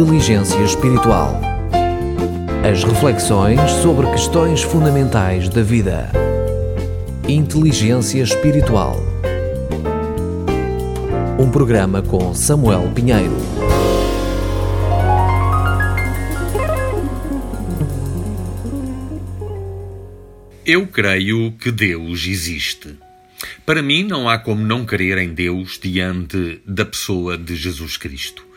[0.00, 1.40] Inteligência Espiritual.
[2.64, 6.12] As reflexões sobre questões fundamentais da vida.
[7.28, 8.96] Inteligência Espiritual.
[11.36, 13.34] Um programa com Samuel Pinheiro.
[20.64, 22.94] Eu creio que Deus existe.
[23.66, 28.47] Para mim, não há como não crer em Deus diante da pessoa de Jesus Cristo.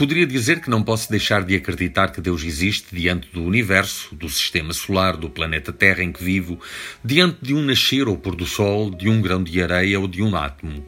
[0.00, 4.30] Poderia dizer que não posso deixar de acreditar que Deus existe diante do universo, do
[4.30, 6.58] sistema solar, do planeta Terra em que vivo,
[7.04, 10.22] diante de um nascer ou pôr do sol, de um grão de areia ou de
[10.22, 10.86] um átomo.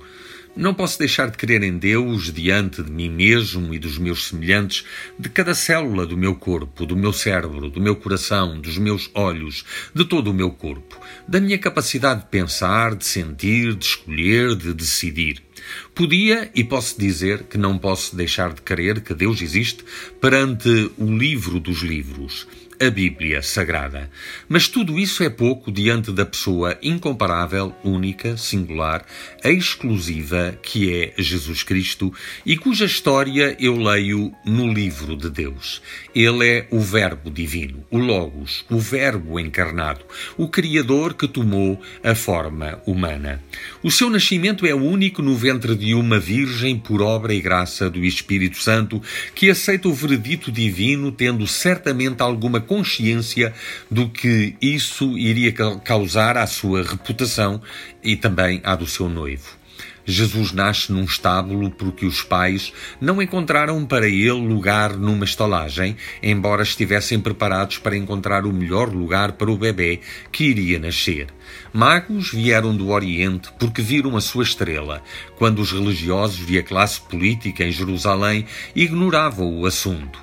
[0.56, 4.86] Não posso deixar de crer em Deus diante de mim mesmo e dos meus semelhantes,
[5.18, 9.62] de cada célula do meu corpo, do meu cérebro, do meu coração, dos meus olhos,
[9.94, 14.72] de todo o meu corpo, da minha capacidade de pensar, de sentir, de escolher, de
[14.72, 15.51] decidir.
[15.94, 19.84] Podia e posso dizer que não posso deixar de crer que Deus existe
[20.20, 22.46] perante o livro dos livros
[22.82, 24.10] a Bíblia Sagrada.
[24.48, 29.06] Mas tudo isso é pouco diante da pessoa incomparável, única, singular,
[29.44, 32.12] exclusiva que é Jesus Cristo
[32.44, 35.80] e cuja história eu leio no livro de Deus.
[36.12, 40.04] Ele é o Verbo divino, o Logos, o Verbo encarnado,
[40.36, 43.40] o Criador que tomou a forma humana.
[43.80, 48.02] O seu nascimento é único no ventre de uma Virgem por obra e graça do
[48.02, 49.02] Espírito Santo
[49.34, 53.52] que aceita o veredito divino, tendo certamente alguma consciência
[53.90, 57.60] do que isso iria causar à sua reputação
[58.02, 59.61] e também à do seu noivo.
[60.04, 66.62] Jesus nasce num estábulo porque os pais não encontraram para ele lugar numa estalagem, embora
[66.62, 70.00] estivessem preparados para encontrar o melhor lugar para o bebê
[70.32, 71.28] que iria nascer.
[71.72, 75.02] Magos vieram do Oriente porque viram a sua estrela,
[75.36, 80.18] quando os religiosos e a classe política em Jerusalém ignoravam o assunto.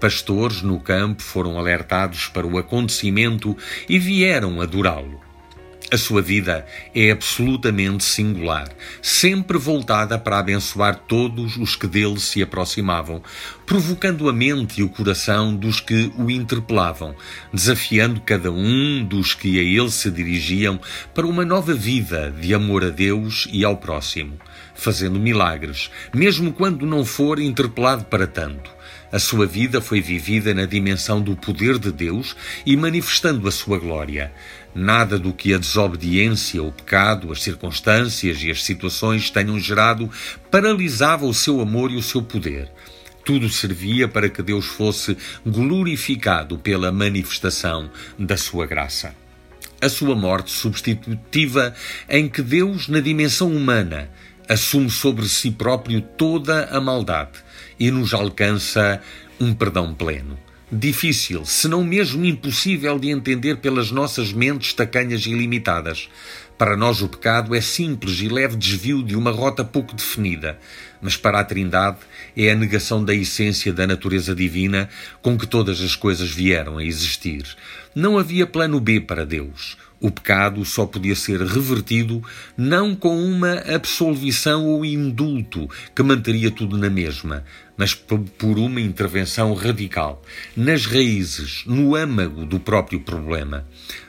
[0.00, 3.56] Pastores no campo foram alertados para o acontecimento
[3.88, 5.27] e vieram adorá-lo.
[5.90, 8.68] A sua vida é absolutamente singular,
[9.00, 13.22] sempre voltada para abençoar todos os que dele se aproximavam,
[13.64, 17.16] provocando a mente e o coração dos que o interpelavam,
[17.54, 20.78] desafiando cada um dos que a ele se dirigiam
[21.14, 24.38] para uma nova vida de amor a Deus e ao próximo,
[24.74, 28.76] fazendo milagres, mesmo quando não for interpelado para tanto.
[29.10, 33.78] A sua vida foi vivida na dimensão do poder de Deus e manifestando a sua
[33.78, 34.30] glória.
[34.74, 40.10] Nada do que a desobediência, o pecado, as circunstâncias e as situações tenham gerado
[40.50, 42.70] paralisava o seu amor e o seu poder.
[43.24, 49.14] Tudo servia para que Deus fosse glorificado pela manifestação da sua graça.
[49.80, 51.74] A sua morte substitutiva,
[52.08, 54.10] em que Deus, na dimensão humana,
[54.48, 57.38] assume sobre si próprio toda a maldade
[57.78, 59.00] e nos alcança
[59.38, 60.38] um perdão pleno.
[60.70, 66.10] Difícil, se não mesmo impossível de entender pelas nossas mentes tacanhas e limitadas.
[66.58, 70.58] Para nós o pecado é simples e leve desvio de uma rota pouco definida,
[71.00, 72.00] mas para a Trindade
[72.36, 74.90] é a negação da essência da natureza divina
[75.22, 77.44] com que todas as coisas vieram a existir.
[77.94, 79.78] Não havia plano B para Deus.
[80.00, 82.22] O pecado só podia ser revertido
[82.56, 87.44] não com uma absolvição ou indulto que manteria tudo na mesma,
[87.76, 90.22] mas por uma intervenção radical,
[90.56, 93.66] nas raízes, no âmago do próprio problema.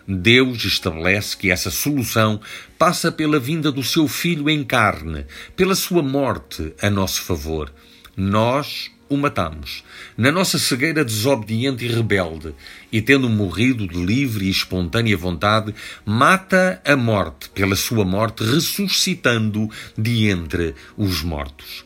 [0.08, 2.40] Deus estabelece que essa solução
[2.78, 7.74] passa pela vinda do seu Filho em carne, pela sua morte a nosso favor.
[8.16, 9.84] Nós, o matamos,
[10.16, 12.54] na nossa cegueira desobediente e rebelde,
[12.92, 15.74] e tendo morrido de livre e espontânea vontade,
[16.06, 21.84] mata a morte pela sua morte, ressuscitando de entre os mortos.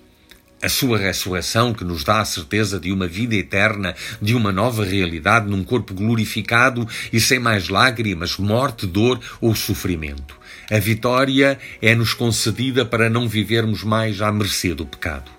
[0.61, 4.85] A sua ressurreição, que nos dá a certeza de uma vida eterna, de uma nova
[4.85, 10.39] realidade num corpo glorificado e sem mais lágrimas, morte, dor ou sofrimento.
[10.71, 15.29] A vitória é-nos concedida para não vivermos mais à mercê do pecado.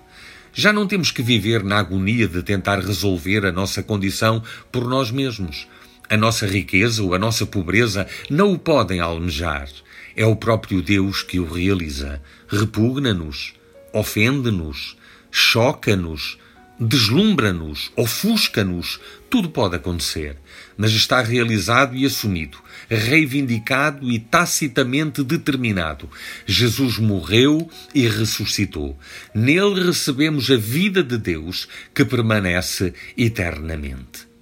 [0.57, 4.41] Já não temos que viver na agonia de tentar resolver a nossa condição
[4.71, 5.67] por nós mesmos.
[6.09, 9.67] A nossa riqueza ou a nossa pobreza não o podem almejar.
[10.15, 12.21] É o próprio Deus que o realiza.
[12.47, 13.53] Repugna-nos,
[13.91, 14.95] ofende-nos,
[15.29, 16.37] choca-nos,
[16.79, 18.99] deslumbra-nos, ofusca-nos,
[19.29, 20.37] tudo pode acontecer,
[20.77, 22.57] mas está realizado e assumido,
[22.89, 26.09] reivindicado e tacitamente determinado.
[26.45, 28.97] Jesus morreu e ressuscitou.
[29.33, 34.34] Nele recebemos a vida de Deus que permanece eternamente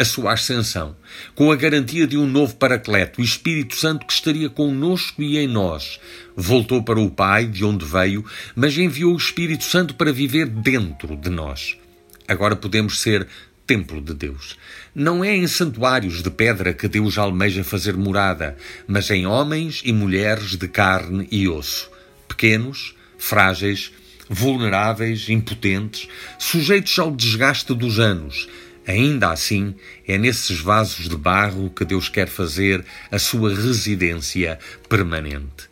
[0.00, 0.96] a sua ascensão,
[1.34, 5.46] com a garantia de um novo Paracleto, o Espírito Santo que estaria conosco e em
[5.46, 6.00] nós.
[6.34, 8.24] Voltou para o Pai, de onde veio,
[8.56, 11.76] mas enviou o Espírito Santo para viver dentro de nós.
[12.26, 13.28] Agora podemos ser
[13.66, 14.56] templo de Deus.
[14.94, 18.56] Não é em santuários de pedra que Deus almeja fazer morada,
[18.86, 21.90] mas em homens e mulheres de carne e osso,
[22.26, 23.92] pequenos, frágeis,
[24.30, 26.08] vulneráveis, impotentes,
[26.38, 28.48] sujeitos ao desgaste dos anos.
[28.86, 29.74] Ainda assim,
[30.06, 35.70] é nesses vasos de barro que Deus quer fazer a sua residência permanente.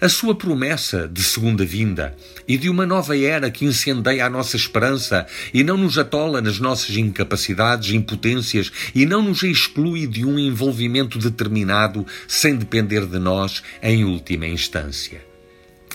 [0.00, 2.14] A sua promessa de segunda vinda
[2.46, 6.58] e de uma nova era que incendeia a nossa esperança e não nos atola nas
[6.58, 13.62] nossas incapacidades, impotências e não nos exclui de um envolvimento determinado sem depender de nós
[13.82, 15.33] em última instância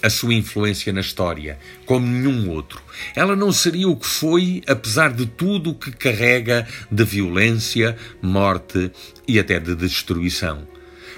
[0.01, 2.81] a sua influência na história, como nenhum outro.
[3.15, 8.91] Ela não seria o que foi, apesar de tudo o que carrega de violência, morte
[9.27, 10.67] e até de destruição.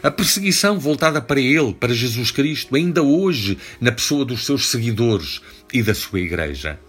[0.04, 5.42] A perseguição voltada para ele, para Jesus Cristo, ainda hoje na pessoa dos seus seguidores
[5.72, 6.80] e da sua Igreja.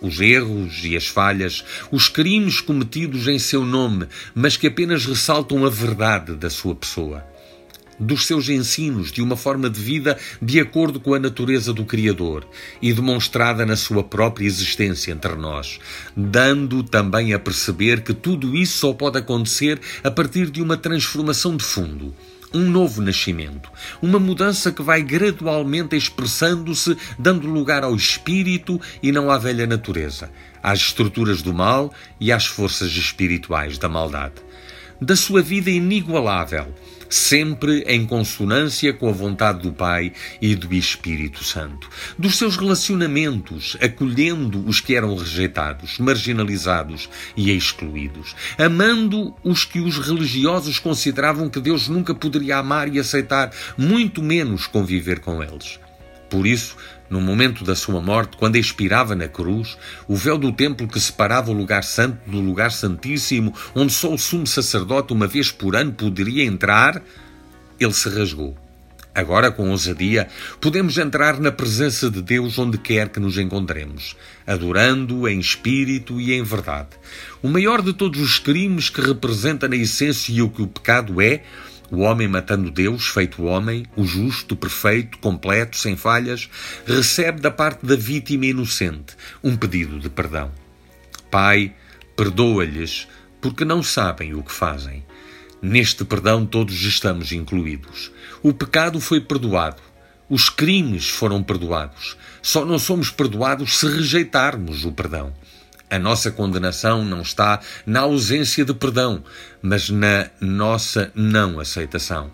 [0.00, 5.64] Os erros e as falhas, os crimes cometidos em seu nome, mas que apenas ressaltam
[5.64, 7.24] a verdade da sua pessoa
[7.98, 12.46] dos seus ensinos de uma forma de vida de acordo com a natureza do Criador
[12.80, 15.78] e demonstrada na sua própria existência entre nós,
[16.16, 21.56] dando também a perceber que tudo isso só pode acontecer a partir de uma transformação
[21.56, 22.14] de fundo
[22.52, 29.30] um novo nascimento, uma mudança que vai gradualmente expressando-se, dando lugar ao espírito e não
[29.30, 30.30] à velha natureza,
[30.62, 34.36] às estruturas do mal e às forças espirituais da maldade.
[35.00, 36.74] Da sua vida inigualável,
[37.08, 41.88] sempre em consonância com a vontade do Pai e do Espírito Santo.
[42.18, 49.98] Dos seus relacionamentos, acolhendo os que eram rejeitados, marginalizados e excluídos, amando os que os
[49.98, 55.78] religiosos consideravam que Deus nunca poderia amar e aceitar, muito menos conviver com eles.
[56.28, 56.76] Por isso,
[57.10, 59.76] no momento da sua morte, quando expirava na cruz,
[60.06, 64.18] o véu do templo que separava o lugar santo do lugar santíssimo, onde só o
[64.18, 67.02] sumo sacerdote uma vez por ano poderia entrar,
[67.78, 68.56] ele se rasgou.
[69.18, 70.28] Agora, com ousadia,
[70.60, 74.14] podemos entrar na presença de Deus onde quer que nos encontremos,
[74.46, 76.90] adorando-o em espírito e em verdade.
[77.42, 81.42] O maior de todos os crimes que representa na essência o que o pecado é,
[81.90, 86.48] o homem matando Deus, feito homem, o justo, perfeito, completo, sem falhas,
[86.86, 90.50] recebe da parte da vítima inocente um pedido de perdão.
[91.30, 91.74] Pai,
[92.16, 93.08] perdoa-lhes,
[93.40, 95.04] porque não sabem o que fazem.
[95.62, 98.12] Neste perdão todos estamos incluídos.
[98.42, 99.82] O pecado foi perdoado.
[100.28, 102.16] Os crimes foram perdoados.
[102.42, 105.32] Só não somos perdoados se rejeitarmos o perdão.
[105.90, 109.24] A nossa condenação não está na ausência de perdão,
[109.62, 112.30] mas na nossa não aceitação.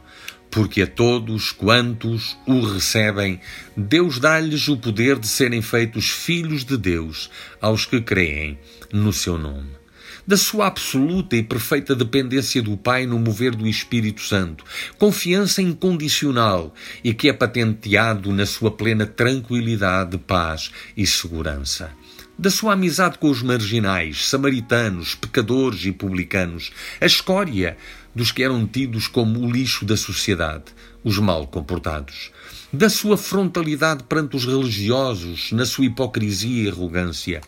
[0.50, 3.40] Porque a todos quantos o recebem,
[3.76, 7.30] Deus dá-lhes o poder de serem feitos filhos de Deus
[7.60, 8.58] aos que creem
[8.92, 9.84] no seu nome
[10.26, 14.64] da sua absoluta e perfeita dependência do Pai no mover do Espírito Santo,
[14.96, 16.72] confiança incondicional
[17.02, 21.90] e que é patenteado na sua plena tranquilidade, paz e segurança
[22.38, 27.76] da sua amizade com os marginais, samaritanos, pecadores e publicanos, a escória
[28.14, 30.64] dos que eram tidos como o lixo da sociedade,
[31.02, 32.30] os mal comportados,
[32.72, 37.40] da sua frontalidade perante os religiosos, na sua hipocrisia e arrogância,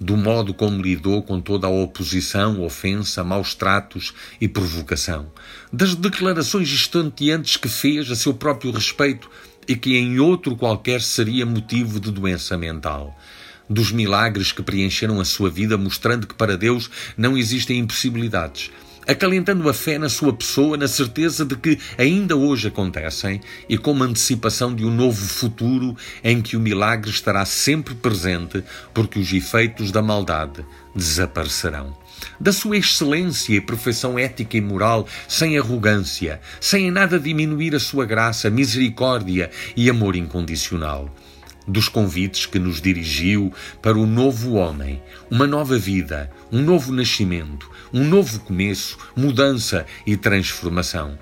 [0.00, 5.30] do modo como lidou com toda a oposição, ofensa, maus tratos e provocação,
[5.72, 9.30] das declarações estonteantes que fez a seu próprio respeito
[9.68, 13.16] e que em outro qualquer seria motivo de doença mental
[13.70, 18.72] dos milagres que preencheram a sua vida, mostrando que para Deus não existem impossibilidades,
[19.06, 24.02] acalentando a fé na sua pessoa, na certeza de que ainda hoje acontecem e como
[24.02, 29.92] antecipação de um novo futuro em que o milagre estará sempre presente, porque os efeitos
[29.92, 31.96] da maldade desaparecerão.
[32.38, 37.80] Da sua excelência e perfeição ética e moral, sem arrogância, sem em nada diminuir a
[37.80, 41.08] sua graça, misericórdia e amor incondicional
[41.70, 47.70] dos convites que nos dirigiu para o novo homem, uma nova vida, um novo nascimento,
[47.92, 51.18] um novo começo, mudança e transformação.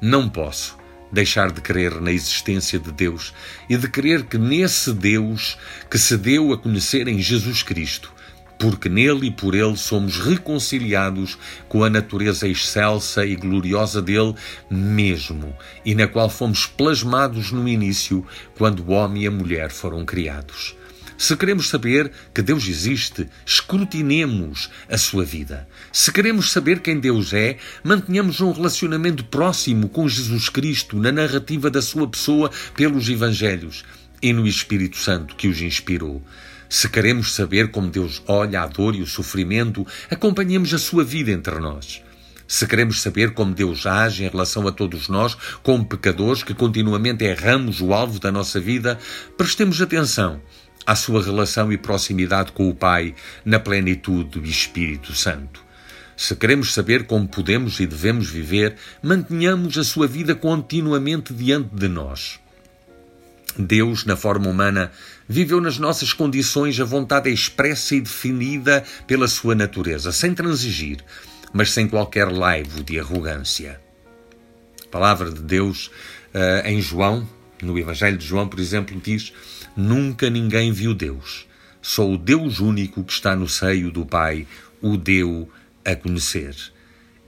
[0.00, 0.78] Não posso
[1.12, 3.34] deixar de crer na existência de Deus
[3.68, 5.58] e de crer que nesse Deus
[5.90, 8.12] que se deu a conhecer em Jesus Cristo
[8.60, 14.34] porque nele e por ele somos reconciliados com a natureza excelsa e gloriosa dele
[14.70, 18.24] mesmo, e na qual fomos plasmados no início,
[18.58, 20.76] quando o homem e a mulher foram criados.
[21.16, 25.66] Se queremos saber que Deus existe, escrutinemos a sua vida.
[25.90, 31.70] Se queremos saber quem Deus é, mantenhamos um relacionamento próximo com Jesus Cristo na narrativa
[31.70, 33.84] da sua pessoa pelos Evangelhos
[34.22, 36.22] e no Espírito Santo que os inspirou.
[36.70, 41.32] Se queremos saber como Deus olha a dor e o sofrimento, acompanhemos a sua vida
[41.32, 42.00] entre nós.
[42.46, 47.24] Se queremos saber como Deus age em relação a todos nós, como pecadores que continuamente
[47.24, 48.96] erramos o alvo da nossa vida,
[49.36, 50.40] prestemos atenção
[50.86, 55.64] à sua relação e proximidade com o Pai na plenitude do Espírito Santo.
[56.16, 61.88] Se queremos saber como podemos e devemos viver, mantenhamos a sua vida continuamente diante de
[61.88, 62.38] nós.
[63.58, 64.90] Deus, na forma humana,
[65.28, 70.98] viveu nas nossas condições a vontade expressa e definida pela sua natureza, sem transigir,
[71.52, 73.80] mas sem qualquer laivo de arrogância.
[74.84, 75.90] A palavra de Deus
[76.34, 77.28] eh, em João,
[77.62, 79.32] no Evangelho de João, por exemplo, diz:
[79.76, 81.46] Nunca ninguém viu Deus.
[81.82, 84.46] Só o Deus único que está no seio do Pai
[84.82, 85.48] o deu
[85.84, 86.54] a conhecer.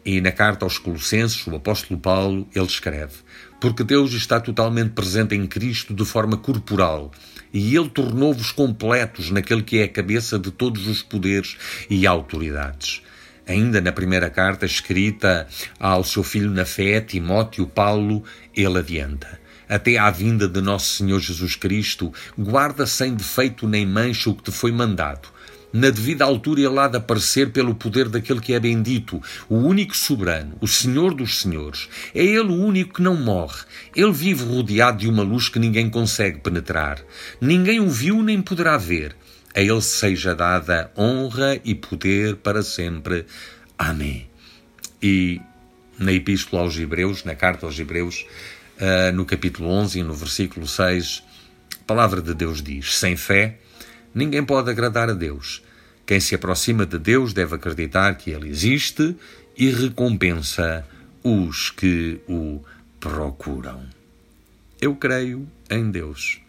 [0.04, 3.14] E na carta aos Colossenses, o apóstolo Paulo, ele escreve:
[3.60, 7.12] Porque Deus está totalmente presente em Cristo de forma corporal,
[7.52, 11.56] e ele tornou-vos completos naquele que é a cabeça de todos os poderes
[11.88, 13.02] e autoridades.
[13.46, 15.46] Ainda na primeira carta escrita
[15.78, 18.24] ao seu filho na fé, Timóteo, Paulo,
[18.56, 24.30] ele adianta: até à vinda de nosso Senhor Jesus Cristo, guarda sem defeito nem mancha
[24.30, 25.28] o que te foi mandado
[25.72, 29.96] na devida altura ele há de aparecer pelo poder daquele que é bendito, o único
[29.96, 31.88] soberano, o Senhor dos Senhores.
[32.14, 33.64] É ele o único que não morre.
[33.96, 37.00] Ele vive rodeado de uma luz que ninguém consegue penetrar.
[37.40, 39.16] Ninguém o viu nem poderá ver.
[39.54, 43.26] A ele seja dada honra e poder para sempre.
[43.78, 44.26] Amém.
[45.02, 45.40] E
[45.98, 48.26] na Epístola aos Hebreus, na carta aos Hebreus,
[48.78, 51.22] uh, no capítulo 11 e no versículo 6,
[51.80, 53.58] a palavra de Deus diz: Sem fé
[54.14, 55.62] Ninguém pode agradar a Deus.
[56.06, 59.16] Quem se aproxima de Deus deve acreditar que Ele existe
[59.56, 60.86] e recompensa
[61.22, 62.60] os que o
[62.98, 63.86] procuram.
[64.80, 66.40] Eu creio em Deus.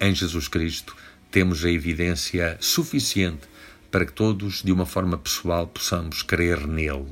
[0.00, 0.96] Em Jesus Cristo
[1.30, 3.48] temos a evidência suficiente
[3.90, 7.06] para que todos, de uma forma pessoal, possamos crer nele.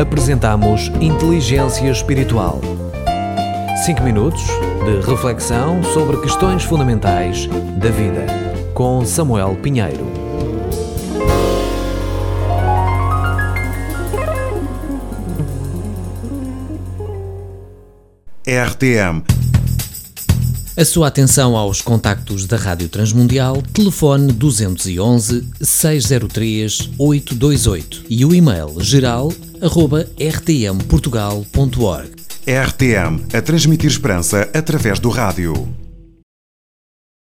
[0.00, 2.60] Apresentamos Inteligência Espiritual.
[3.84, 4.42] 5 minutos
[4.84, 8.26] de reflexão sobre questões fundamentais da vida,
[8.72, 10.06] com Samuel Pinheiro.
[18.46, 19.22] RTM
[20.76, 28.80] a sua atenção aos contactos da Rádio Transmundial, telefone 211 603 828 e o e-mail
[28.80, 29.30] geral
[30.18, 32.20] rtmportugal.org.
[32.46, 35.79] RTM, a transmitir esperança através do rádio.